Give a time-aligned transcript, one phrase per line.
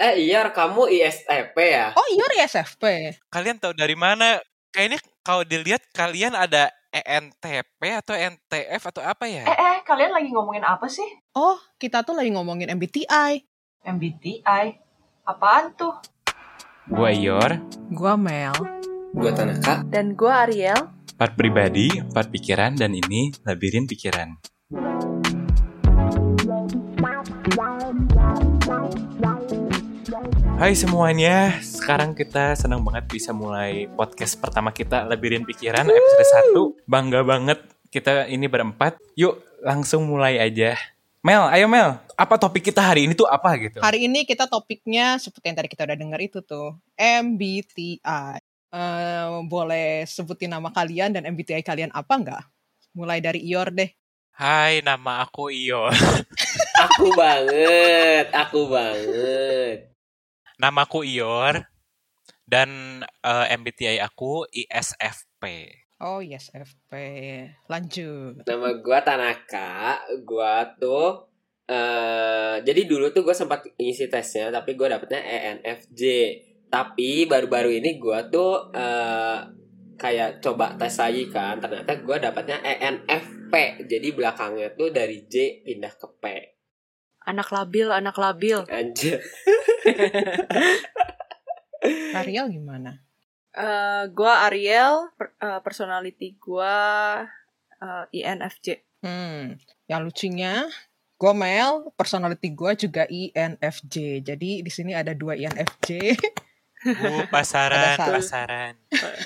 [0.00, 1.92] Eh iya kamu ISTP ya?
[1.92, 3.12] Oh iya ISFP.
[3.28, 4.40] Kalian tahu dari mana?
[4.72, 9.44] Kayaknya kalau dilihat kalian ada ENTP atau NTF atau apa ya?
[9.44, 11.04] Eh, eh, kalian lagi ngomongin apa sih?
[11.36, 13.44] Oh, kita tuh lagi ngomongin MBTI.
[13.84, 14.64] MBTI?
[15.28, 15.92] Apaan tuh?
[16.88, 17.60] Gua Ior,
[17.92, 18.56] Gua Mel.
[19.12, 19.84] Gua Tanaka.
[19.84, 20.80] Dan gue Ariel.
[21.20, 24.40] empat pribadi, empat pikiran, dan ini labirin pikiran.
[30.60, 36.84] Hai semuanya, sekarang kita senang banget bisa mulai podcast pertama kita Labirin Pikiran episode 1
[36.84, 40.76] Bangga banget kita ini berempat Yuk langsung mulai aja
[41.24, 43.80] Mel, ayo Mel, apa topik kita hari ini tuh apa gitu?
[43.80, 48.36] Hari ini kita topiknya seperti yang tadi kita udah dengar itu tuh, MBTI.
[48.68, 52.44] Eh, boleh sebutin nama kalian dan MBTI kalian apa nggak?
[52.96, 53.88] Mulai dari Ior deh.
[54.36, 55.88] Hai, nama aku Iyo
[56.88, 59.89] Aku banget, aku banget.
[60.60, 61.64] Namaku Ior
[62.44, 65.72] dan eh, MBTI aku ISFP.
[66.00, 66.92] Oh yes, FP.
[67.68, 68.44] Lanjut.
[68.44, 70.00] Nama gua Tanaka.
[70.24, 71.28] Gua tuh
[71.70, 76.02] eh jadi dulu tuh gue sempat ngisi tesnya tapi gue dapetnya ENFJ.
[76.68, 79.38] Tapi baru-baru ini gua tuh eh
[80.00, 81.60] kayak coba tes lagi kan.
[81.60, 83.84] Ternyata gua dapetnya ENFP.
[83.84, 86.24] Jadi belakangnya tuh dari J pindah ke P.
[87.28, 88.64] Anak labil, anak labil.
[88.72, 89.20] Anjir.
[92.20, 93.00] Ariel gimana?
[93.50, 96.76] Eh, gue Ariel, per- eh, personality gue
[97.80, 98.66] eh, INFJ.
[99.00, 99.56] Hmm,
[99.88, 100.68] yang lucunya,
[101.16, 104.22] gue Mel, personality gue juga INFJ.
[104.22, 105.88] Jadi di sini ada dua INFJ.
[106.80, 108.74] Bu, pasaran, pasaran.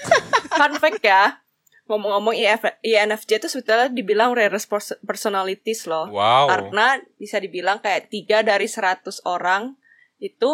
[0.59, 1.43] Fun fact ya,
[1.85, 2.35] ngomong-ngomong
[2.81, 6.09] INFJ itu sebetulnya dibilang rarest pers- personalities loh.
[6.09, 6.49] Wow.
[6.49, 9.77] Karena bisa dibilang kayak tiga dari 100 orang
[10.25, 10.53] itu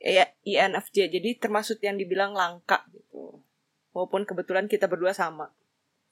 [0.00, 1.12] ya, INFJ.
[1.12, 3.44] Jadi termasuk yang dibilang langka gitu.
[3.92, 5.52] Walaupun kebetulan kita berdua sama.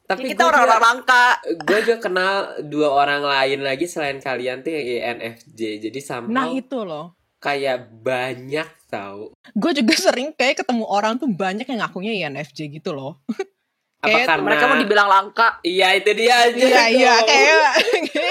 [0.05, 1.41] Tapi kita orang-orang langka.
[1.65, 5.89] gue juga kenal dua orang lain lagi selain kalian tuh yang INFJ.
[5.89, 7.17] Jadi sama Nah itu loh.
[7.41, 9.33] kayak banyak tahu.
[9.57, 13.21] Gue juga sering kayak ketemu orang tuh banyak yang ngakunya INFJ gitu loh.
[14.05, 15.49] Apa Kayak karena Mereka mau dibilang langka.
[15.65, 16.65] Iya itu dia aja.
[16.69, 17.73] Iya iya kayak.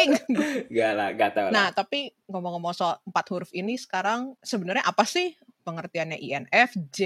[0.73, 1.51] Gak lah, gak tau lah.
[1.53, 5.31] nah tapi ngomong-ngomong soal empat huruf ini sekarang sebenarnya apa sih
[5.63, 6.99] pengertiannya INFJ,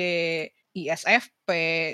[0.74, 1.50] ISFP?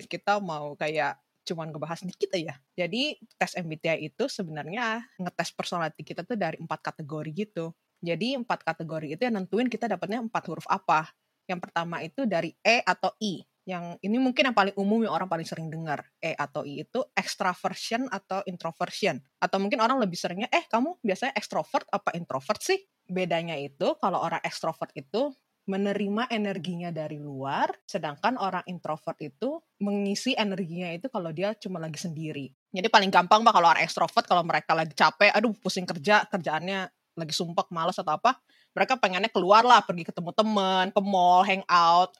[0.07, 2.55] Kita mau kayak cuman ngebahas dikit aja.
[2.73, 7.75] Jadi tes MBTI itu sebenarnya ngetes personality kita tuh dari empat kategori gitu.
[8.03, 11.11] Jadi empat kategori itu yang nentuin kita dapatnya empat huruf apa.
[11.47, 13.43] Yang pertama itu dari E atau I.
[13.63, 16.03] Yang ini mungkin yang paling umum yang orang paling sering dengar.
[16.19, 19.23] E atau I itu extraversion atau introversion.
[19.39, 22.79] Atau mungkin orang lebih seringnya, eh kamu biasanya extrovert apa introvert sih?
[23.07, 25.31] Bedanya itu kalau orang extrovert itu
[25.63, 31.95] menerima energinya dari luar, sedangkan orang introvert itu mengisi energinya itu kalau dia cuma lagi
[31.95, 32.51] sendiri.
[32.75, 36.91] Jadi paling gampang pak kalau orang extrovert kalau mereka lagi capek, aduh pusing kerja, kerjaannya
[37.15, 38.35] lagi sumpek, males atau apa,
[38.73, 42.11] mereka pengennya keluar lah, pergi ketemu teman, ke mall, hangout,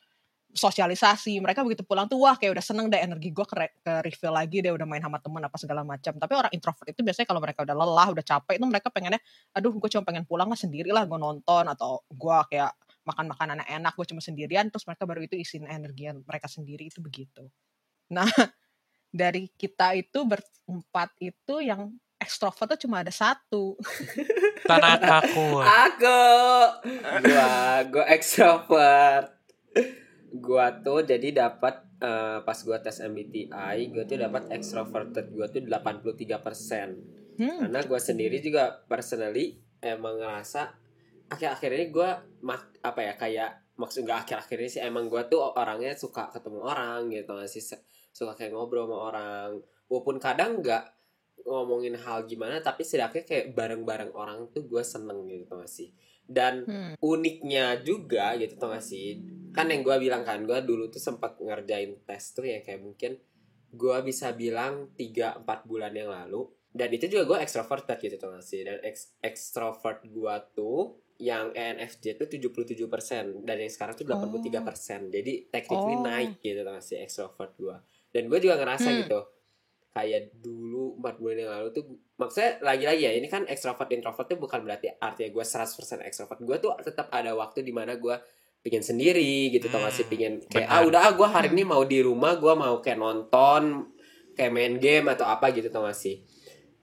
[0.53, 1.41] sosialisasi.
[1.41, 4.33] Mereka begitu pulang tuh wah kayak udah seneng deh energi gue ke, re- ke refill
[4.33, 6.13] lagi deh udah main sama temen apa segala macam.
[6.15, 9.19] Tapi orang introvert itu biasanya kalau mereka udah lelah, udah capek itu mereka pengennya,
[9.51, 12.71] aduh gue cuma pengen pulang lah sendiri lah gue nonton atau gue kayak
[13.03, 17.03] makan makanan enak gue cuma sendirian terus mereka baru itu isiin energi mereka sendiri itu
[17.03, 17.43] begitu.
[18.13, 18.29] Nah
[19.11, 21.91] dari kita itu berempat itu yang
[22.23, 23.75] ekstrovert tuh cuma ada satu.
[24.69, 25.59] Tanakaku.
[25.59, 26.23] Aku,
[27.19, 29.27] gua, gua extrovert.
[30.33, 35.61] Gua tuh jadi dapat eh, pas gua tes MBTI, gua tuh dapat extroverted gua tuh
[35.61, 37.39] 83%.
[37.39, 37.59] Hmm.
[37.66, 40.73] Karena gua sendiri juga personally emang ngerasa
[41.29, 45.41] akhir-akhir ini gua mak apa ya kayak maksud nggak akhir-akhir ini sih emang gua tuh
[45.41, 47.63] orangnya suka ketemu orang gitu nggak sih
[48.13, 49.50] suka kayak ngobrol sama orang
[49.89, 50.94] walaupun kadang nggak
[51.44, 55.91] ngomongin hal gimana tapi setidaknya kayak bareng-bareng orang tuh gue seneng gitu tau gak sih
[56.23, 56.94] dan Hmm.
[57.03, 59.19] uniknya juga gitu tau gak sih
[59.53, 63.21] kan yang gue bilang kan gue dulu tuh sempat ngerjain tes tuh ya kayak mungkin
[63.69, 66.45] gue bisa bilang 3-4 bulan yang lalu.
[66.73, 72.17] Dan itu juga gue extroverted gitu gak sih dan ex extrovert gue tuh yang ENFJ
[72.17, 76.01] tuh 77% dan yang sekarang tuh 83% jadi technically Oh.
[76.01, 77.77] naik gitu tau gak sih extrovert gue
[78.09, 78.99] dan gue juga ngerasa Hmm.
[79.06, 79.19] gitu.
[79.94, 81.85] Kayak dulu 4 bulan yang lalu tuh
[82.17, 86.41] maksudnya lagi-lagi ya ini kan extrovert introvert tuh bukan berarti artinya gue 100% extrovert.
[86.41, 88.17] Gue tuh tetap ada waktu di mana gue
[88.63, 90.80] pingin sendiri gitu tau gak sih Hmm, pingin kayak benar.
[90.80, 93.92] ah udah ah gue hari ini mau di rumah gue mau kayak nonton
[94.33, 96.24] kayak main game atau apa gitu tau gak sih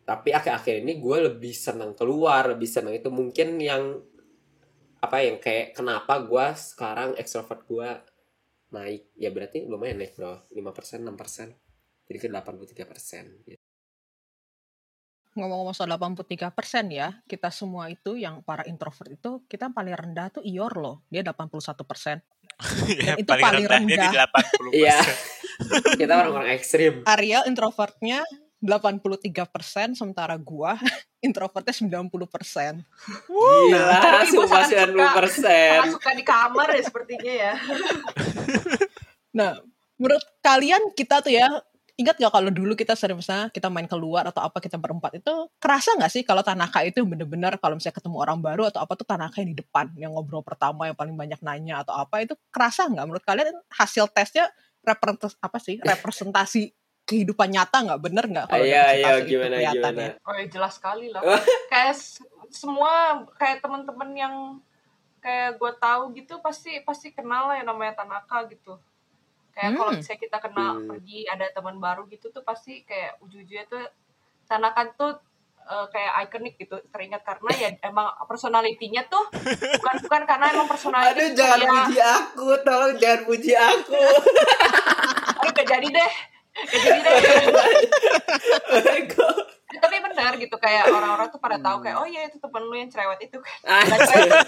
[0.04, 3.96] tapi akhir-akhir ini gue lebih seneng keluar lebih seneng itu mungkin yang
[5.00, 7.88] apa yang kayak kenapa gue sekarang ekstrovert gue
[8.70, 11.56] naik ya berarti lumayan naik bro 5% 6%
[12.10, 13.59] jadi ke 83% gitu.
[15.40, 16.52] Ngomong-ngomong soal 83%
[16.92, 20.96] ya, kita semua itu yang para introvert itu, kita paling rendah tuh Ior loh.
[21.08, 22.20] Dia 81%.
[23.00, 24.76] Ya, itu paling rendahnya di 80%.
[24.76, 25.00] Iya.
[26.00, 28.20] kita orang-orang ekstrim Ariel introvertnya
[28.60, 30.76] 83%, sementara gua
[31.24, 32.84] introvertnya 90%.
[33.32, 35.24] gila Tapi gua sumpah sangat suka.
[35.24, 37.54] 90% Sangat suka di kamar ya sepertinya ya.
[39.32, 39.50] Nah,
[39.96, 41.48] menurut kalian kita tuh ya,
[42.00, 45.52] ingat gak kalau dulu kita sering misalnya kita main keluar atau apa kita berempat itu
[45.60, 49.04] kerasa nggak sih kalau Tanaka itu bener-bener kalau misalnya ketemu orang baru atau apa tuh
[49.04, 52.88] Tanaka yang di depan yang ngobrol pertama yang paling banyak nanya atau apa itu kerasa
[52.88, 54.48] nggak menurut kalian hasil tesnya
[54.80, 56.62] representasi apa sih representasi
[57.04, 60.08] kehidupan nyata nggak bener nggak kalau Iya, iya, itu gimana, kelihatannya?
[60.14, 60.26] gimana?
[60.30, 61.22] Oh ya jelas sekali lah.
[61.72, 61.94] kayak
[62.54, 64.34] semua kayak teman-teman yang
[65.18, 68.78] kayak gue tahu gitu pasti pasti kenal lah yang namanya Tanaka gitu.
[69.60, 70.00] Kayak kalau Hmm.
[70.00, 70.88] misalnya kita kenal Hmm.
[70.88, 73.84] pergi ada teman baru gitu tuh pasti kayak ujung-ujungnya tuh
[74.48, 75.12] Tanaka tuh
[75.60, 79.20] eh, kayak ikonik gitu teringat karena ya emang personalitinya tuh
[79.76, 84.00] bukan bukan karena emang personality aduh jangan dia, puji aku tolong jangan puji aku.
[85.40, 86.12] Aduh gak jadi deh.
[86.50, 87.20] Gak jadi deh
[90.40, 93.36] gitu kayak orang-orang tuh pada tahu kayak oh iya itu temen lu yang cerewet itu
[93.64, 94.40] kan cerewet,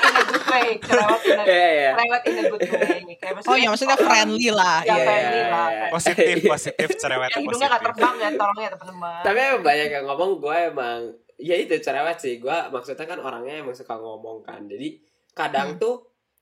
[0.00, 1.90] in a good way cerewet in a, Iya, iya.
[1.92, 4.78] cerewet in a good way kayak Oh ya maksudnya friendly lah.
[4.82, 5.48] Ya, Iya, friendly iya.
[5.48, 5.68] lah.
[5.90, 7.88] Positif, positif, cerewet ya hidungnya gak positif.
[7.92, 10.98] terbang ya tolong ya teman-teman tapi emang banyak yang ngomong gue emang
[11.36, 15.00] ya itu cerewet sih gue maksudnya kan orangnya emang suka ngomong kan jadi
[15.32, 15.80] kadang Hmm.
[15.80, 15.94] tuh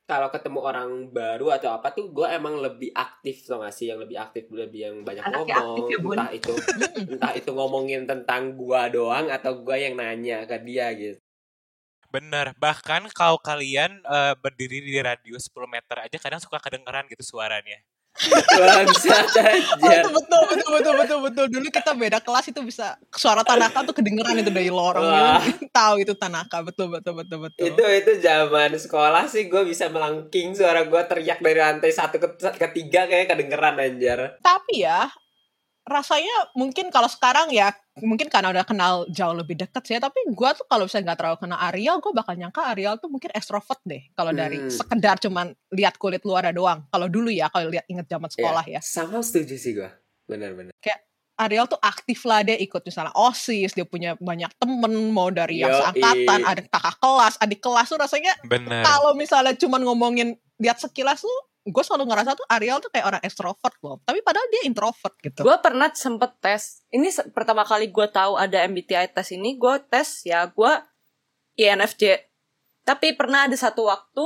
[0.09, 4.01] kalau ketemu orang baru atau apa tuh gue emang lebih aktif tau gak sih yang
[4.01, 6.17] lebih aktif lebih yang banyak Anaknya ngomong aktif ya, Bun.
[6.17, 6.55] entah itu
[7.13, 11.21] entah itu ngomongin tentang gue doang atau gue yang nanya ke dia gitu
[12.09, 17.21] Bener, bahkan kalau kalian eh, berdiri di radius 10 meter aja kadang suka kedengeran gitu
[17.21, 17.85] suaranya.
[18.59, 19.27] Bangsat
[19.79, 21.45] Oh aja betul betul betul betul betul.
[21.49, 25.71] Dulu kita beda kelas itu bisa suara Tanaka tuh kedengeran itu dari lorong gitu.
[25.71, 26.61] tahu itu Tanaka.
[26.67, 27.63] Betul betul betul betul.
[27.63, 32.29] Itu itu zaman sekolah sih gue bisa melengking suara gue teriak dari lantai satu ke
[32.59, 34.39] ketiga kayak kedengeran anjir.
[34.43, 35.07] Tapi ya
[35.89, 40.55] rasanya mungkin kalau sekarang ya mungkin karena udah kenal jauh lebih deket sih tapi gua
[40.55, 44.07] tuh kalau misalnya nggak terlalu kenal Ariel gue bakal nyangka Ariel tuh mungkin extrovert deh
[44.15, 44.71] kalau dari Hmm.
[44.71, 46.85] sekedar cuman lihat kulit luarnya doang.
[46.93, 48.81] Kalau dulu ya kalau lihat inget zaman sekolah ya.
[48.85, 49.91] sama setuju sih gue
[50.29, 50.75] benar-benar
[51.39, 55.71] Ariel tuh aktif lah dia ikut misalnya osis dia punya banyak temen mau dari yang
[55.71, 58.35] seangkatan ada kakak kelas adik kelas tuh rasanya
[58.83, 61.39] kalau misalnya cuman ngomongin lihat sekilas tuh
[61.69, 64.01] gue selalu ngerasa tuh Ariel tuh kayak orang extrovert loh.
[64.03, 65.45] Tapi padahal dia introvert gitu.
[65.45, 66.83] Gue pernah sempet tes.
[66.89, 70.73] Ini se- pertama kali gue tahu ada MBTI tes ini gue tes ya gue
[71.59, 72.29] INFJ
[72.89, 74.25] tapi pernah ada satu waktu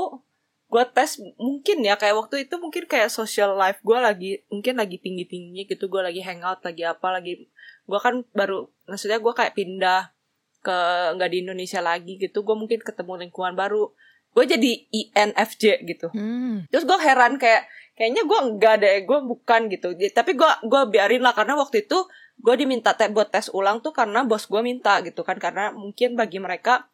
[0.71, 5.03] gue tes mungkin ya kayak waktu itu mungkin kayak social life gue lagi mungkin lagi
[5.03, 7.51] tinggi tingginya gitu gue lagi hangout lagi apa lagi
[7.85, 10.15] gue kan baru maksudnya gue kayak pindah
[10.63, 10.79] ke
[11.19, 13.91] nggak di Indonesia lagi gitu gue mungkin ketemu lingkungan baru
[14.33, 16.09] gue jadi INFJ gitu.
[16.13, 16.65] Hmm.
[16.73, 19.93] terus gue heran kayak kayaknya gue enggak deh gue bukan gitu.
[20.13, 22.09] Tapi gue gue biarin lah karena waktu itu
[22.41, 25.37] gue diminta te buat tes ulang tuh karena bos gue minta gitu kan.
[25.37, 26.89] Karena mungkin bagi mereka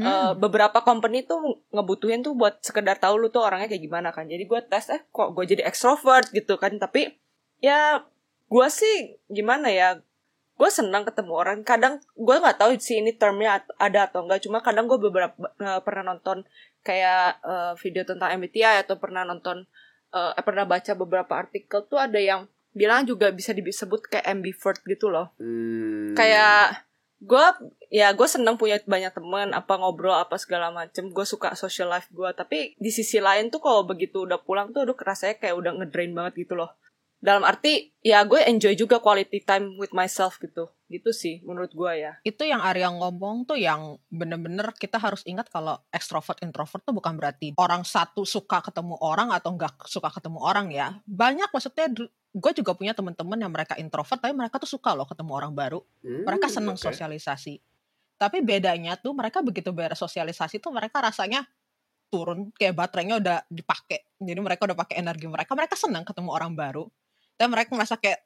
[0.00, 0.06] Hmm.
[0.08, 4.24] eh, beberapa company tuh ngebutuhin tuh buat sekedar tahu lu tuh orangnya kayak gimana kan.
[4.24, 6.72] Jadi gue tes eh kok gue jadi extrovert gitu kan.
[6.80, 7.20] Tapi
[7.60, 8.00] ya
[8.48, 10.00] gue sih gimana ya
[10.60, 11.58] gue senang ketemu orang.
[11.64, 15.80] Kadang gue nggak tahu sih ini termnya ada atau enggak cuma kadang gue beberapa eh,
[15.80, 16.44] pernah nonton
[16.84, 19.64] kayak eh, video tentang MBTI atau pernah nonton
[20.12, 22.44] eh, pernah baca beberapa artikel tuh ada yang
[22.76, 25.32] bilang juga bisa disebut kayak ambivert gitu loh.
[25.40, 26.12] Hmm.
[26.12, 26.84] kayak
[27.20, 27.46] gue
[27.92, 31.08] ya gue seneng punya banyak teman apa ngobrol apa segala macem.
[31.08, 34.84] Gue suka social life gue tapi di sisi lain tuh kalau begitu udah pulang tuh
[34.84, 36.76] udah rasanya kayak udah ngedrain banget gitu loh
[37.20, 40.72] dalam arti ya gue enjoy juga quality time with myself gitu.
[40.88, 42.16] Gitu sih menurut gue ya.
[42.24, 47.20] Itu yang Ariel ngomong tuh yang bener-bener kita harus ingat kalau extrovert introvert tuh bukan
[47.20, 50.96] berarti orang satu suka ketemu orang atau nggak suka ketemu orang ya.
[51.04, 51.92] Banyak maksudnya
[52.30, 55.84] gue juga punya teman-teman yang mereka introvert tapi mereka tuh suka loh ketemu orang baru.
[56.00, 56.82] Hmm, mereka seneng oke.
[56.82, 57.60] sosialisasi.
[58.16, 61.44] Tapi bedanya tuh mereka begitu beres sosialisasi tuh mereka rasanya
[62.10, 64.08] turun kayak baterainya udah dipakai.
[64.18, 66.88] Jadi mereka udah pakai energi mereka mereka senang ketemu orang baru
[67.40, 68.20] dan mereka merasa kayak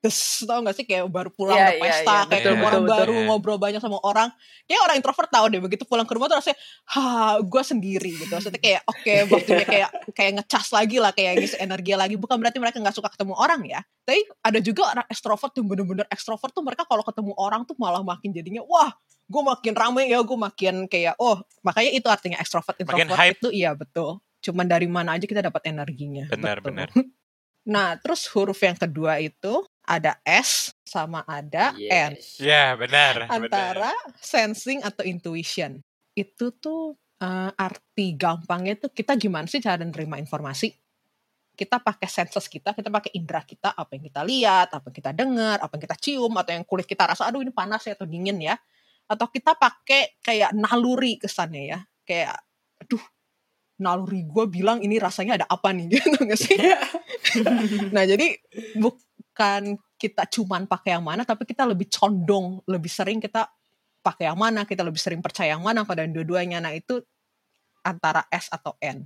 [0.00, 0.16] des
[0.48, 0.84] tau gak sih?
[0.88, 3.26] Kayak baru pulang Iya, dari iya, pesta iya, kayak betul, ketemu orang betul, baru betul.
[3.28, 4.28] ngobrol banyak sama orang.
[4.64, 6.56] Kayak orang introvert tahu deh begitu pulang ke rumah tuh rasanya
[6.96, 7.02] ha
[7.40, 8.32] gue sendiri gitu.
[8.32, 12.14] Maksudnya kayak oke waktunya kayak kayak ngecas lagi lah kayak ngisi energi lagi.
[12.16, 13.80] Bukan berarti mereka nggak suka ketemu orang ya.
[14.08, 18.00] Tapi ada juga orang extrovert yang bener-bener extrovert tuh mereka kalau ketemu orang tuh malah
[18.00, 18.88] makin jadinya wah
[19.30, 21.44] gue makin rame ya gue makin kayak oh.
[21.60, 23.36] Makanya itu artinya ekstrovert Makin introvert hype.
[23.36, 24.24] itu iya betul.
[24.40, 26.24] Cuman dari mana aja kita dapat energinya.
[26.32, 26.72] Benar, Betul.
[26.72, 26.88] benar.
[27.66, 32.38] nah terus huruf yang kedua itu ada S sama ada N Yes.
[32.38, 33.26] Ya, benar.
[33.26, 33.42] benar.
[33.42, 35.82] antara sensing atau intuition
[36.14, 40.70] itu tuh eh, arti gampangnya tuh kita gimana sih cara nerima informasi
[41.60, 45.10] kita pakai senses kita kita pakai indera kita apa yang kita lihat apa yang kita
[45.12, 48.08] dengar apa yang kita cium atau yang kulit kita rasa aduh ini panas ya atau
[48.08, 48.56] dingin ya
[49.04, 52.32] atau kita pakai kayak naluri kesannya ya kayak
[53.80, 56.56] naluri gue bilang ini rasanya ada apa nih gitu nggak sih
[57.94, 58.36] nah jadi
[58.76, 63.48] bukan kita cuman pakai yang mana tapi kita lebih condong lebih sering kita
[64.00, 67.00] pakai yang mana kita lebih sering percaya yang mana pada dua-duanya nah itu
[67.80, 69.04] antara S atau N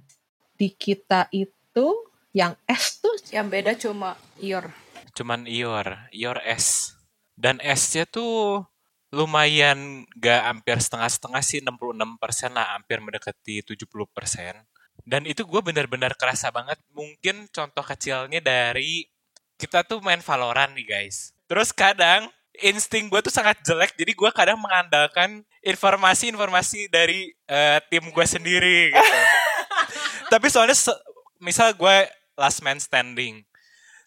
[0.54, 1.86] di kita itu
[2.34, 4.66] yang S tuh Yang beda cuma ior.
[5.14, 6.98] Cuman Ior, Ior S.
[7.38, 8.66] Dan S-nya tuh
[9.14, 13.86] lumayan gak hampir setengah-setengah sih 66% lah hampir mendekati 70%
[15.06, 19.06] dan itu gue benar-benar kerasa banget mungkin contoh kecilnya dari
[19.54, 21.30] kita tuh main Valorant nih guys.
[21.46, 22.26] Terus kadang
[22.58, 28.90] insting gue tuh sangat jelek jadi gue kadang mengandalkan informasi-informasi dari eh, tim gue sendiri
[28.90, 29.18] gitu.
[30.32, 31.02] Tapi soalnya se-
[31.42, 31.96] misal gue
[32.38, 33.42] last man standing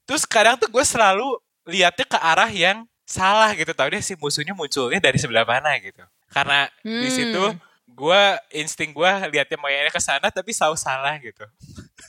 [0.07, 1.37] terus kadang tuh gue selalu
[1.67, 6.03] lihatnya ke arah yang salah gitu tau deh si musuhnya munculnya dari sebelah mana gitu
[6.27, 7.15] karena di Hmm.
[7.15, 7.43] situ
[7.87, 8.21] gue
[8.53, 11.47] insting gue lihatnya mainnya ke sana tapi selalu salah gitu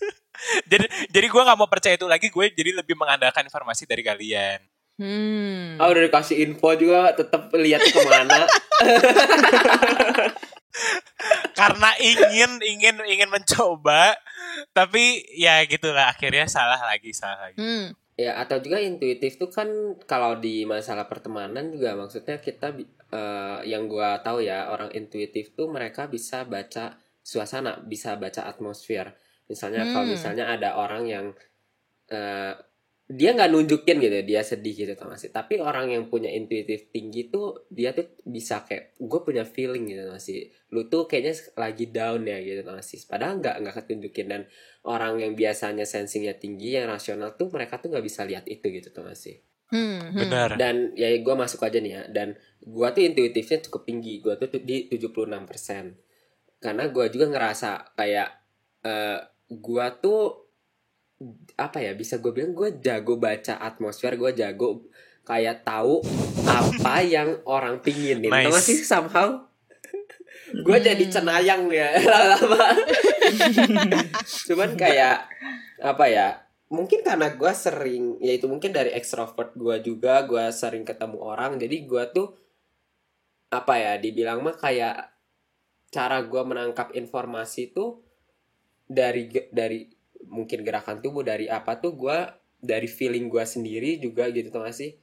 [0.71, 4.59] jadi jadi gue nggak mau percaya itu lagi gue jadi lebih mengandalkan informasi dari kalian
[4.99, 5.78] hmm.
[5.78, 8.43] Ah udah dikasih info juga tetap lihat ke mana.
[11.55, 14.14] karena ingin ingin ingin mencoba
[14.71, 17.87] tapi ya gitulah akhirnya salah lagi salah lagi Hmm.
[18.19, 19.69] Ya atau juga intuitif tuh kan
[20.11, 22.75] kalau di masalah pertemanan juga maksudnya kita
[23.19, 29.07] eh, yang gua tahu ya orang intuitif tuh mereka bisa baca suasana, bisa baca atmosfer.
[29.51, 30.13] Misalnya kalau Hmm.
[30.15, 31.27] misalnya ada orang yang
[32.11, 32.53] eh,
[33.09, 35.33] dia nggak nunjukin gitu, dia sedih gitu tau gak sih.
[35.33, 40.05] Tapi orang yang punya intuitif tinggi tuh dia tuh bisa kayak gue punya feeling gitu
[40.05, 40.53] tau gak sih.
[40.77, 43.00] Lu tuh kayaknya lagi down ya gitu tau gak sih.
[43.09, 44.43] Padahal nggak nggak ketunjukin dan
[44.85, 48.93] orang yang biasanya sensingnya tinggi yang rasional tuh mereka tuh nggak bisa lihat itu gitu
[48.93, 50.00] tuh masih Hmm.
[50.00, 50.17] hmm.
[50.17, 54.33] benar dan ya gue masuk aja nih ya dan gue tuh intuitifnya cukup tinggi gue
[54.41, 55.29] tuh di 76%
[56.57, 58.29] karena gue juga ngerasa kayak
[58.88, 59.21] eh
[59.53, 60.48] gue tuh
[61.59, 64.87] apa ya bisa gue bilang gue jago baca atmosfer gue jago
[65.27, 66.01] kayak tahu
[66.49, 68.31] apa yang orang pinginin.
[68.33, 68.49] Nice.
[68.49, 69.29] Tau gak sih somehow.
[70.65, 72.73] Gue jadi cenayang ya lama
[74.49, 75.29] cuman kayak
[75.85, 76.29] apa ya
[76.73, 81.61] mungkin karena gue sering ya itu mungkin dari extrovert gue juga gue sering ketemu orang
[81.61, 82.29] jadi gue tuh
[83.53, 85.13] apa ya dibilang mah kayak
[85.89, 88.05] cara gue menangkap informasi tuh
[88.85, 89.89] dari dari
[90.27, 92.19] mungkin gerakan tubuh dari apa tuh gue
[92.59, 94.99] dari feeling gue sendiri juga gitu tuh sih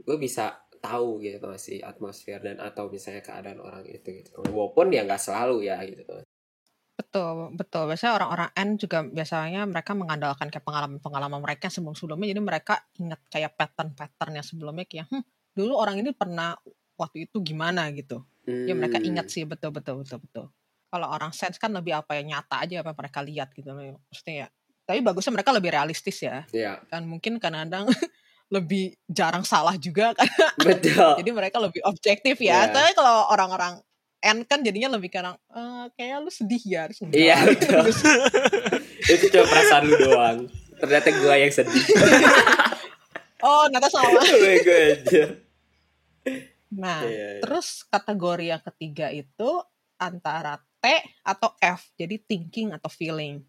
[0.00, 4.90] gue bisa tahu gitu tuh sih atmosfer dan atau misalnya keadaan orang itu gitu walaupun
[4.96, 6.22] ya nggak selalu ya gitu tuh
[7.00, 7.88] Betul, betul.
[7.88, 12.28] Biasanya orang-orang N juga biasanya mereka mengandalkan kayak pengalaman-pengalaman mereka sebelum-sebelumnya.
[12.36, 15.24] Jadi mereka ingat kayak pattern-pattern yang sebelumnya kayak, hmm,
[15.56, 16.52] dulu orang ini pernah
[17.00, 18.20] waktu itu gimana gitu.
[18.68, 19.08] Ya mereka Hmm.
[19.08, 20.46] ingat sih betul betul betul betul.
[20.90, 24.02] Kalau orang sense kan lebih apa ya nyata aja apa yang mereka lihat gitu loh.
[24.10, 24.48] Maksudnya ya.
[24.84, 26.42] Tapi bagusnya mereka lebih realistis ya.
[26.50, 27.86] ya Kan mungkin kadang-kadang
[28.54, 30.26] lebih jarang salah juga kan.
[30.58, 32.66] betul Jadi mereka lebih objektif ya.
[32.66, 32.74] Iya.
[32.74, 33.78] Tapi kalau orang-orang
[34.20, 36.84] N kan jadinya lebih kadang eh kayak lu sedih ya.
[36.90, 37.14] Enggak.
[37.16, 37.84] Iya, betul.
[39.08, 40.38] itu cuma perasaan lu doang
[40.80, 41.84] ternyata gue yang sedih
[43.44, 44.20] oh, ternyata sama.
[44.24, 44.54] gue
[44.96, 45.24] aja
[46.70, 47.40] Nah, Iya, iya.
[47.42, 49.50] terus kategori yang ketiga itu
[49.98, 50.84] antara T
[51.22, 51.92] atau F.
[51.94, 53.44] Jadi thinking atau feeling.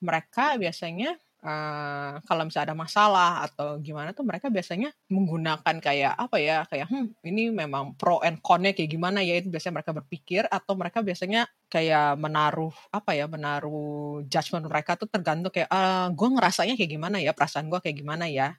[0.00, 6.36] Mereka biasanya eh, kalau misalnya ada masalah atau gimana tuh mereka biasanya menggunakan kayak apa
[6.40, 10.42] ya kayak hmm ini memang pro and con-nya kayak gimana ya itu biasanya mereka berpikir
[10.48, 16.28] atau mereka biasanya kayak menaruh apa ya menaruh judgement mereka tuh tergantung kayak ah gue
[16.34, 18.56] ngerasanya kayak gimana ya perasaan gue kayak gimana ya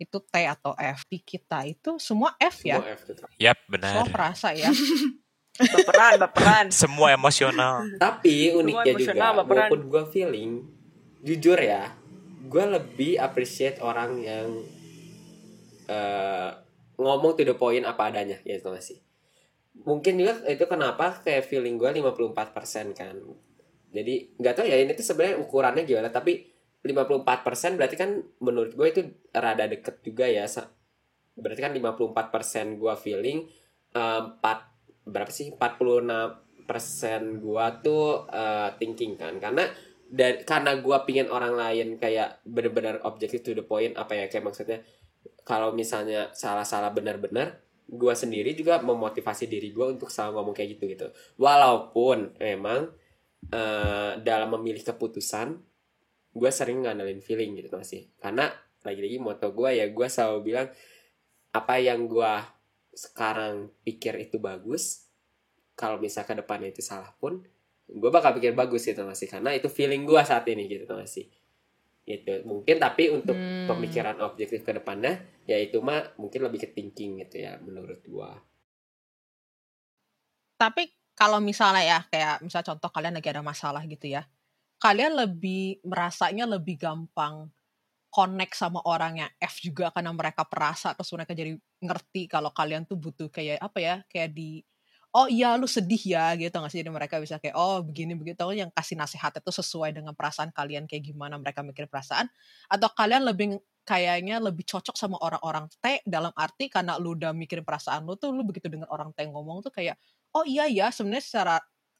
[0.00, 3.00] itu T atau F di kita itu semua F ya Semua F.
[3.36, 4.08] Yap, semua benar.
[4.08, 4.72] perasa ya
[5.60, 6.66] Baperan, baperan.
[6.82, 7.84] Semua emosional.
[8.00, 9.68] tapi uniknya juga emosional, baperan.
[9.68, 10.50] walaupun gue feeling
[11.20, 11.92] jujur ya
[12.50, 14.48] gue lebih appreciate orang yang
[15.86, 16.50] eh,
[16.96, 18.98] ngomong to the point apa adanya gitu gak sih
[19.86, 23.16] mungkin juga itu kenapa kayak feeling gue 54% kan
[23.90, 26.46] jadi nggak tahu ya ini tuh sebenarnya ukurannya gimana tapi
[26.80, 29.02] 54% berarti kan menurut gue itu
[29.34, 30.48] rada deket juga ya
[31.38, 33.38] berarti kan 54% gue feeling
[33.94, 34.69] eh, 4
[35.06, 35.52] berapa sih?
[35.54, 39.36] 46 persen gua tuh eh, thinking kan.
[39.38, 39.66] Karena
[40.10, 44.46] dan karena gua pingin orang lain kayak bener-bener objektif to the point apa ya kayak
[44.46, 44.82] maksudnya
[45.46, 50.84] kalau misalnya salah-salah benar-benar gua sendiri juga memotivasi diri gua untuk selalu ngomong kayak gitu
[50.90, 51.06] gitu.
[51.38, 52.90] Walaupun memang
[53.50, 55.70] eh, dalam memilih keputusan
[56.30, 58.06] gue sering ngandelin feeling gitu masih.
[58.22, 58.50] Karena
[58.86, 60.68] lagi-lagi moto gue ya gue selalu bilang
[61.50, 62.32] apa yang gue
[62.94, 65.08] sekarang pikir itu bagus
[65.78, 67.42] kalau misal ke depannya itu salah pun
[67.90, 71.26] gue bakal pikir bagus gitu masih karena itu feeling gue saat ini gitu masih
[72.06, 73.66] gitu mungkin tapi untuk Hmm.
[73.70, 78.30] pemikiran objektif ke depannya ya itu mah mungkin lebih ke thinking gitu ya menurut gue
[80.60, 80.82] Tapi
[81.16, 84.22] kalau misalnya ya kayak misal contoh kalian lagi ada masalah gitu ya.
[84.80, 87.48] Kalian lebih merasanya lebih gampang
[88.10, 92.84] connect sama orang yang F juga karena mereka perasa terus mereka jadi ngerti kalau kalian
[92.84, 94.60] tuh butuh kayak apa ya kayak di
[95.10, 96.80] oh iya lu sedih ya gitu nggak sih?
[96.82, 98.42] Jadi mereka bisa kayak oh begini begitu.
[98.54, 102.30] Yang kasih nasihat itu sesuai dengan perasaan kalian kayak gimana mereka mikir perasaan.
[102.70, 107.66] Atau kalian lebih kayaknya lebih cocok sama orang-orang T dalam arti karena lu udah mikirin
[107.66, 109.98] perasaan lu tuh lu begitu dengan orang T ngomong tuh kayak
[110.36, 111.56] oh iya ya sebenarnya secara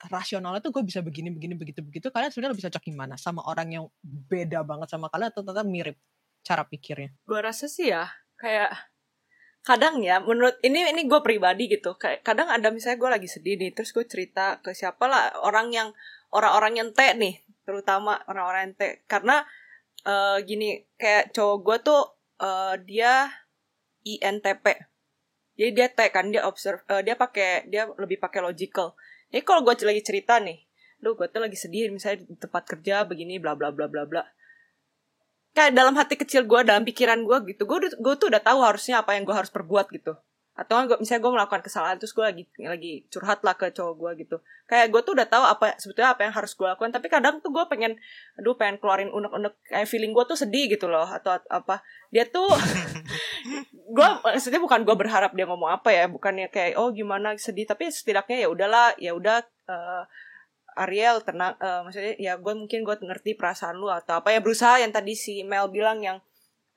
[0.08, 3.14] rasionalnya tuh gue bisa begini begini begitu begitu kalian sebenarnya lebih cocok gimana?
[3.20, 5.96] Sama orang yang beda banget sama kalian atau tetap mirip
[6.40, 7.12] cara pikirnya?
[7.28, 8.08] Gue rasa sih ya
[8.40, 8.72] kayak
[9.60, 13.60] kadang ya menurut ini ini gue pribadi gitu kayak kadang ada misalnya gue lagi sedih
[13.60, 15.88] nih terus gue cerita ke siapa lah orang yang
[16.32, 18.82] orang-orang yang T nih terutama orang-orang yang T.
[19.04, 19.44] Karena
[20.08, 22.02] eh, gini kayak cowok gue tuh
[22.40, 23.28] eh, dia
[24.08, 24.64] INTP
[25.60, 28.96] jadi dia T kan dia observe eh, dia pakai dia lebih pakai logical
[29.30, 30.58] jadi kalau gue lagi cerita nih
[31.00, 34.22] lu gue tuh lagi sedih misalnya di tempat kerja begini bla bla bla bla bla.
[35.56, 39.00] Kayak dalam hati kecil gue dalam pikiran gue gitu gue gue tuh udah tahu harusnya
[39.02, 40.14] apa yang gue harus perbuat gitu
[40.58, 44.10] atau gua, misalnya gue melakukan kesalahan terus gue lagi lagi curhat lah ke cowok gue
[44.26, 44.36] gitu.
[44.66, 47.48] Kayak gue tuh udah tahu apa sebetulnya apa yang harus gue lakukan tapi kadang tuh
[47.54, 47.96] gue pengen
[48.36, 51.80] aduh pengen keluarin unek-unek kayak feeling gue tuh sedih gitu loh atau at- apa.
[52.12, 52.50] Dia tuh
[53.96, 57.64] gue maksudnya bukan gue berharap dia ngomong apa ya bukannya kayak oh gimana sedih.
[57.64, 60.02] Tapi setidaknya ya udahlah ya udah eh,
[60.76, 64.28] Ariel tenang eh, maksudnya ya gue mungkin gue ngerti perasaan lu atau apa.
[64.34, 66.20] Ya berusaha yang tadi si Mel bilang yang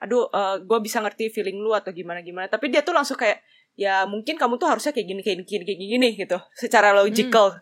[0.04, 0.28] aduh
[0.68, 3.40] gue bisa ngerti feeling lu atau gimana gimana tapi dia tuh langsung kayak
[3.74, 6.38] ya mungkin kamu tuh harusnya kayak gini kayak gini kayak gini gitu.
[6.54, 7.58] Secara logical.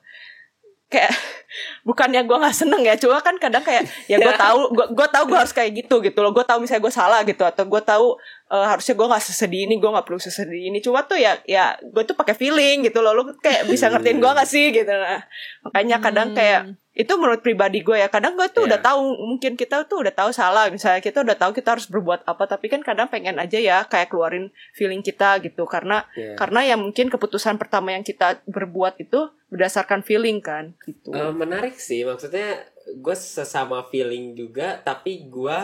[0.92, 1.12] Kayak
[1.88, 5.24] bukannya gue nggak seneng ya cuma kan kadang kayak ya gue tahu gue gue tahu
[5.32, 6.36] gue harus kayak gitu gitu loh.
[6.36, 8.20] Gue tahu misalnya gue salah gitu atau gue tahu
[8.52, 10.84] eh, harusnya gue nggak sesedih ini gue nggak perlu sesedih ini.
[10.84, 13.16] Cuma tuh ya ya gue tuh pakai feeling gitu loh.
[13.16, 14.92] Lu kayak bisa ngertiin gue gak sih gitu.
[14.92, 15.24] Nah
[15.64, 18.88] makanya kadang kayak itu menurut pribadi gue ya kadang gue tuh udah Iya.
[18.92, 20.68] tahu mungkin kita tuh udah tahu salah.
[20.68, 24.12] Misalnya kita udah tahu kita harus berbuat apa tapi kan kadang pengen aja ya kayak
[24.12, 25.64] keluarin feeling kita gitu.
[25.64, 26.36] Karena ya.
[26.36, 31.16] karena ya mungkin keputusan pertama yang kita berbuat itu berdasarkan feeling kan gitu.
[31.16, 32.04] Eh, menarik sih.
[32.04, 32.68] Maksudnya
[33.00, 35.60] gue sesama feeling juga tapi gue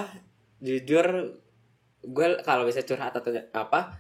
[0.63, 1.35] jujur
[2.07, 3.99] gue kalau bisa curhat atau apa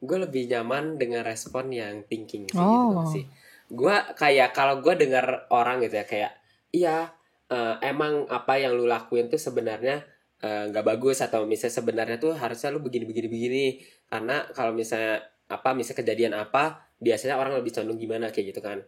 [0.00, 3.04] gue lebih nyaman dengan respon yang thinking sih gitu Oh.
[3.04, 3.24] sih.
[3.68, 6.32] Gue kayak kalau gue dengar orang gitu ya kayak
[6.72, 7.12] iya
[7.48, 10.04] eh, emang apa yang lu lakuin tuh sebenarnya
[10.40, 13.64] eh, nggak bagus atau misalnya sebenarnya tuh harusnya lu begini begini begini.
[14.08, 18.80] Karena kalau misalnya apa misalnya kejadian apa biasanya orang lebih condong gimana kayak gitu kan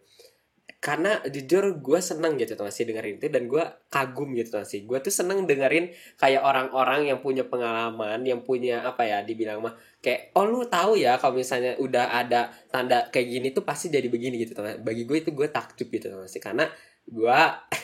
[0.77, 4.85] karena jujur gue seneng gitu tuh masih dengerin itu dan gue kagum gitu tuh masih
[4.85, 9.73] gue tuh seneng dengerin kayak orang-orang yang punya pengalaman yang punya apa ya dibilang mah
[10.03, 14.05] kayak oh lu tahu ya kalau misalnya udah ada tanda kayak gini tuh pasti jadi
[14.05, 16.69] begini gitu tuh bagi gue itu gue takjub gitu tuh masih karena
[17.09, 17.39] gue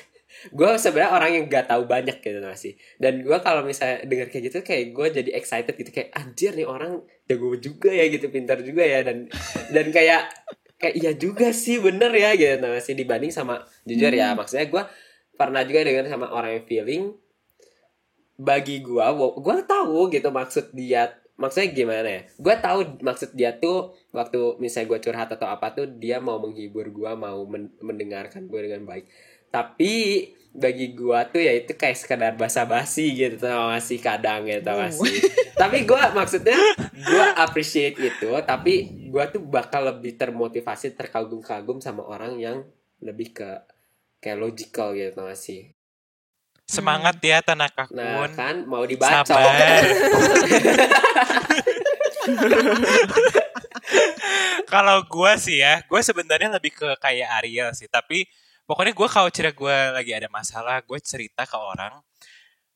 [0.58, 4.28] gue sebenarnya orang yang gak tahu banyak gitu tuh masih dan gue kalau misalnya denger
[4.30, 8.30] kayak gitu kayak gue jadi excited gitu kayak anjir nih orang jago juga ya gitu
[8.30, 9.32] pintar juga ya dan
[9.74, 10.30] dan kayak
[10.84, 12.60] kayak iya juga sih bener ya gitu.
[12.60, 14.84] Nah, masih dibanding sama jujur ya maksudnya gue
[15.39, 17.04] pernah juga dengar sama orang yang feeling
[18.36, 19.06] bagi gue
[19.39, 24.93] gue tahu gitu maksud dia maksudnya gimana ya gue tahu maksud dia tuh waktu misalnya
[24.93, 29.10] gue curhat atau apa tuh dia mau menghibur gue mau men- mendengarkan gue dengan baik.
[29.50, 29.93] Tapi
[30.54, 34.86] bagi gue tuh ya itu kayak sekedar basa-basi gitu tau gak sih kadang gitu tau
[34.86, 35.18] gak sih
[35.58, 36.54] tapi gue maksudnya
[36.94, 42.62] gue appreciate itu tapi gue tuh bakal lebih termotivasi terkagum-kagum sama orang yang
[43.02, 43.50] lebih ke
[44.22, 45.74] kayak logical gitu tau gak sih
[46.70, 48.38] Semangat ya Tanaka nah Kun.
[48.38, 49.82] kan mau dibaca Sabar.
[54.74, 57.86] Kalau gue sih ya, gue sebenarnya lebih ke kayak Ariel sih.
[57.86, 58.26] Tapi
[58.74, 62.02] pokoknya gue kalau cerita gue lagi ada masalah, gue cerita ke orang.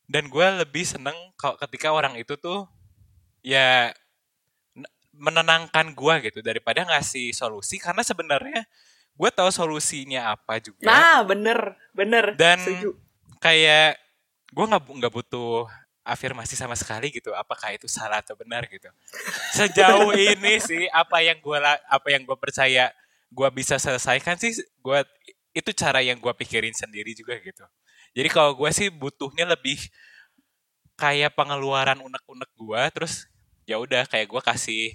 [0.06, 2.70] Dan gue lebih seneng kalau ketika orang itu tuh
[3.42, 3.90] ya
[5.18, 7.82] menenangkan gue gitu daripada ngasih solusi.
[7.82, 8.62] Karena sebenarnya
[9.18, 12.38] gue tahu solusinya apa juga Nah, bener, bener.
[12.38, 12.94] dan Setuju.
[13.42, 13.98] kayak
[14.54, 15.66] gue nggak nggak butuh
[16.06, 18.88] afirmasi sama sekali gitu apakah itu salah atau benar gitu
[19.52, 22.94] sejauh ini sih apa yang gue apa yang gue percaya
[23.28, 25.00] gue bisa selesaikan sih gue
[25.58, 27.65] itu cara yang gue pikirin sendiri juga gitu
[28.13, 29.82] jadi kalau gue sih butuhnya lebih
[30.93, 33.26] kayak pengeluaran unek-unek gue terus
[33.65, 34.93] ya udah kayak gue kasih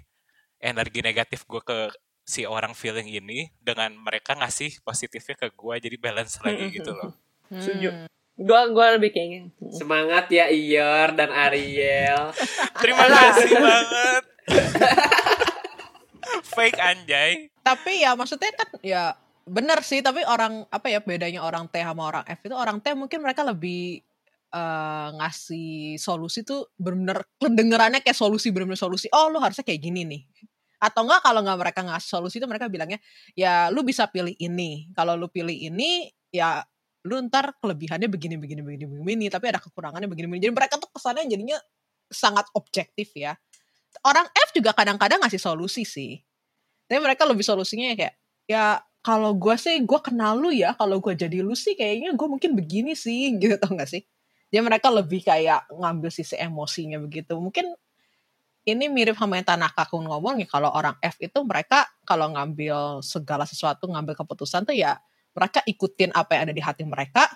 [0.63, 1.91] energi negatif gue ke
[2.23, 7.19] si orang feeling ini dengan mereka ngasih positifnya ke gue jadi balance lagi gitu loh
[7.53, 8.09] Setuju.
[8.41, 9.49] Gua gua lebih kayak gini.
[9.77, 12.33] Semangat ya Iyor dan Ariel.
[12.83, 14.23] Terima kasih banget.
[16.57, 17.53] Fake anjay.
[17.61, 19.05] Tapi ya maksudnya kan ya
[19.53, 22.97] bener sih tapi orang apa ya bedanya orang T sama orang F itu orang T
[22.97, 24.01] mungkin mereka lebih
[24.53, 30.09] eh, ngasih solusi tuh bener-bener kedengerannya kayak solusi bener-bener solusi oh lu harusnya kayak gini
[30.09, 30.23] nih.
[30.83, 32.99] Atau enggak kalau nggak mereka ngasih solusi itu mereka bilangnya
[33.37, 36.65] ya lu bisa pilih ini kalau lu pilih ini ya
[37.07, 40.43] lu ntar kelebihannya begini begini begini begini tapi ada kekurangannya begini begini.
[40.49, 41.59] Jadi mereka tuh kesannya jadinya
[42.11, 43.37] sangat objektif ya.
[44.03, 46.17] Orang F juga kadang-kadang ngasih solusi sih
[46.93, 50.79] tapi mereka lebih solusinya kayak ya kalau gue sih gue kenal lu ya.
[50.79, 54.07] Kalau gue jadi lu sih kayaknya gue mungkin begini sih gitu tau gak sih?
[54.49, 57.35] Dia mereka lebih kayak ngambil sisi emosinya begitu.
[57.37, 57.75] Mungkin
[58.63, 63.03] ini mirip sama yang Tanaka kun ngomong ya kalau orang F itu mereka kalau ngambil
[63.03, 64.95] segala sesuatu ngambil keputusan tuh ya
[65.35, 67.27] mereka ikutin apa yang ada di hati mereka.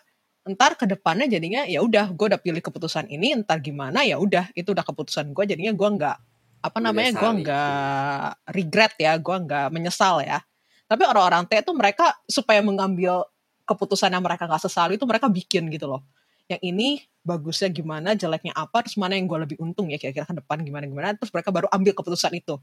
[0.47, 4.55] Ntar ke depannya jadinya ya udah gue udah pilih keputusan ini ntar gimana ya udah
[4.55, 6.17] itu udah keputusan gue jadinya gue nggak
[6.63, 10.39] apa namanya gue nggak regret ya gue nggak menyesal ya
[10.87, 13.27] tapi orang-orang T itu mereka supaya mengambil
[13.67, 16.07] keputusan yang mereka nggak sesali itu mereka bikin gitu loh.
[16.47, 16.89] Yang ini
[17.27, 20.87] bagusnya gimana jeleknya apa terus mana yang gue lebih untung ya kira-kira ke depan gimana
[20.87, 21.19] gimana.
[21.19, 22.55] Terus mereka baru ambil keputusan itu.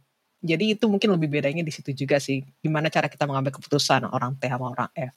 [0.44, 4.40] Jadi itu mungkin lebih bedanya di situ juga sih gimana cara kita mengambil keputusan orang
[4.40, 5.14] T sama orang F.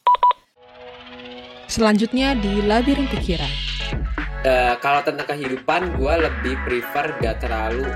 [1.71, 3.51] Selanjutnya di labirin pikiran.
[4.47, 7.87] Eh, kalau tentang kehidupan gue lebih prefer gak terlalu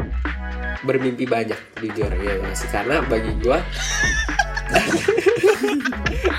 [0.83, 2.66] bermimpi banyak jujur ya nggak sih?
[2.70, 3.59] Karena bagi gue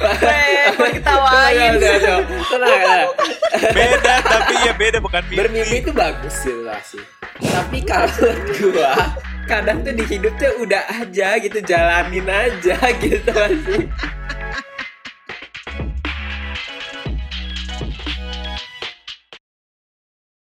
[0.01, 1.71] Weh, gua ketawain.
[1.77, 3.07] Tenang, tenang.
[3.51, 5.37] Beda tapi ya beda bukan mimpi.
[5.37, 7.03] bermimpi itu bagus gitu lah sih
[7.41, 8.07] tapi kalau
[8.59, 9.15] gua
[9.49, 13.33] kadang tuh di hidup tuh udah aja gitu jalanin aja gitu
[13.67, 13.85] sih